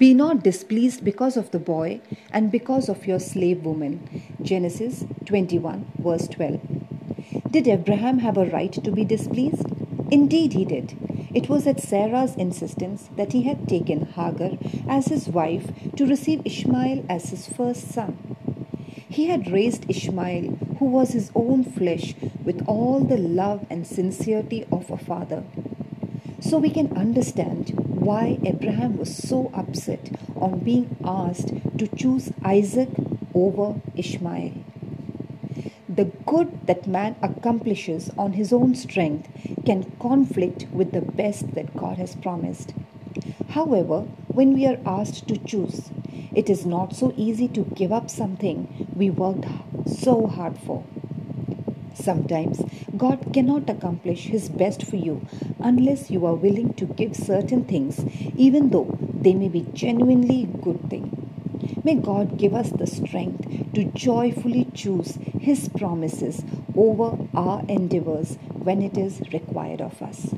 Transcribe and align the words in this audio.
Be 0.00 0.14
not 0.14 0.42
displeased 0.42 1.04
because 1.04 1.36
of 1.36 1.50
the 1.50 1.58
boy 1.58 2.00
and 2.32 2.50
because 2.50 2.88
of 2.88 3.06
your 3.06 3.18
slave 3.18 3.66
woman. 3.66 4.00
Genesis 4.40 5.04
21, 5.26 5.92
verse 5.98 6.26
12. 6.26 6.58
Did 7.50 7.68
Abraham 7.68 8.20
have 8.20 8.38
a 8.38 8.46
right 8.46 8.72
to 8.72 8.90
be 8.90 9.04
displeased? 9.04 9.66
Indeed, 10.10 10.54
he 10.54 10.64
did. 10.64 10.96
It 11.34 11.50
was 11.50 11.66
at 11.66 11.80
Sarah's 11.80 12.34
insistence 12.36 13.10
that 13.18 13.34
he 13.34 13.42
had 13.42 13.68
taken 13.68 14.06
Hagar 14.06 14.52
as 14.88 15.08
his 15.08 15.28
wife 15.28 15.70
to 15.96 16.06
receive 16.06 16.46
Ishmael 16.46 17.04
as 17.06 17.28
his 17.28 17.48
first 17.48 17.88
son. 17.88 18.16
He 19.06 19.26
had 19.26 19.52
raised 19.52 19.84
Ishmael, 19.90 20.56
who 20.78 20.86
was 20.86 21.10
his 21.10 21.30
own 21.34 21.62
flesh, 21.62 22.14
with 22.42 22.64
all 22.66 23.00
the 23.00 23.18
love 23.18 23.66
and 23.68 23.86
sincerity 23.86 24.64
of 24.72 24.90
a 24.90 24.96
father. 24.96 25.44
So 26.40 26.56
we 26.58 26.70
can 26.70 26.96
understand 26.96 27.70
why 27.76 28.38
Abraham 28.44 28.96
was 28.96 29.14
so 29.14 29.50
upset 29.52 30.10
on 30.36 30.60
being 30.60 30.96
asked 31.04 31.52
to 31.78 31.86
choose 31.86 32.32
Isaac 32.42 32.88
over 33.34 33.80
Ishmael. 33.94 34.52
The 35.86 36.06
good 36.24 36.66
that 36.66 36.86
man 36.86 37.16
accomplishes 37.20 38.10
on 38.16 38.32
his 38.32 38.52
own 38.52 38.74
strength 38.74 39.28
can 39.66 39.92
conflict 40.00 40.66
with 40.72 40.92
the 40.92 41.02
best 41.02 41.54
that 41.54 41.76
God 41.76 41.98
has 41.98 42.16
promised. 42.16 42.72
However, 43.50 44.02
when 44.28 44.54
we 44.54 44.66
are 44.66 44.78
asked 44.86 45.28
to 45.28 45.36
choose, 45.36 45.90
it 46.34 46.48
is 46.48 46.64
not 46.64 46.96
so 46.96 47.12
easy 47.16 47.48
to 47.48 47.64
give 47.64 47.92
up 47.92 48.08
something 48.08 48.88
we 48.94 49.10
worked 49.10 49.44
so 49.86 50.26
hard 50.26 50.56
for. 50.56 50.84
Sometimes 51.94 52.62
God 52.96 53.32
cannot 53.32 53.68
accomplish 53.68 54.26
His 54.26 54.48
best 54.48 54.84
for 54.84 54.96
you 54.96 55.26
unless 55.58 56.10
you 56.10 56.26
are 56.26 56.34
willing 56.34 56.74
to 56.74 56.86
give 56.86 57.16
certain 57.16 57.64
things, 57.64 58.04
even 58.36 58.70
though 58.70 58.98
they 59.00 59.34
may 59.34 59.48
be 59.48 59.66
genuinely 59.72 60.48
good 60.62 60.88
things. 60.90 61.16
May 61.84 61.94
God 61.94 62.36
give 62.36 62.54
us 62.54 62.70
the 62.70 62.86
strength 62.86 63.72
to 63.74 63.84
joyfully 63.84 64.66
choose 64.74 65.18
His 65.40 65.68
promises 65.68 66.42
over 66.76 67.16
our 67.34 67.64
endeavors 67.68 68.36
when 68.50 68.82
it 68.82 68.98
is 68.98 69.20
required 69.32 69.80
of 69.80 70.02
us. 70.02 70.34